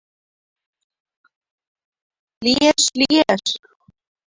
[2.45, 3.43] —Лиеш, лиеш...